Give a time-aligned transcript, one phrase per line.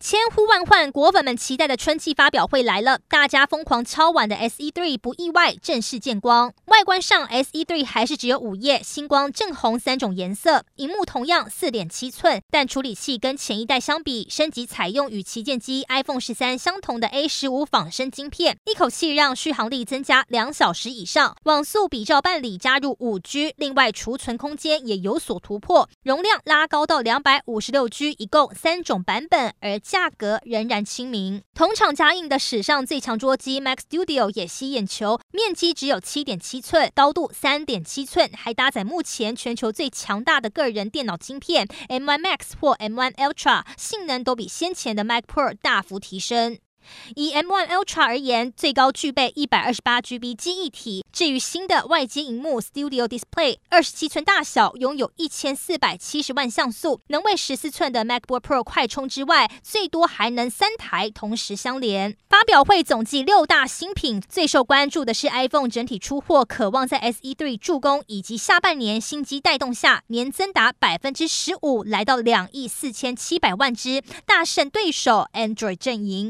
[0.00, 6.54] 千呼万唤，果粉们期待的春季发表会来了，大家疯狂敲碗的 SE3 不意外正式见光。
[6.66, 45.02] 外观上，SE3 还是只有五叶星光正红三种颜色，荧幕同样四点七寸，但处理器跟前一代相比，升级采用与旗舰机 iPhone 十三相同的 A 十五仿生晶片，一口气让续航力增加两小时以上，网速比照办理加入五 G，另外储存空间也有所突破，容量拉高到两百五十六 G，一共三种版本，而价格仍然亲民，同厂加印的史上最强桌机 Mac Studio 也吸眼球，面积只有七点七寸，高度三点七寸，还搭载目前全球最强大的个人电脑晶片 M1 Max 或 M1 Ultra，性能都比先前的
[45.02, 46.58] Mac Pro 大幅提升。
[47.16, 51.04] 以 M1 Ultra 而言，最高具备一百二十八 GB 记忆体。
[51.12, 62.16] 至于新的外接荧幕 Studio Display，二十七寸大小，拥有一千四百七十万像素，能为十四寸的 MacBook Pro 快充之外，最多还能三台同时相连。
[62.28, 76.26] 发表会总计六大新品，最受关注的是 iPhone 整体出货，渴望在 SE3 助攻以及下半年新机带动下，年增达百分之十五，来到两亿四千七百万只，大胜对手 Android 阵营。